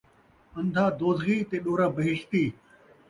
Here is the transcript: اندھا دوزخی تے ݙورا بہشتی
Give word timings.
اندھا 0.57 0.85
دوزخی 0.99 1.37
تے 1.49 1.57
ݙورا 1.63 1.87
بہشتی 1.95 2.43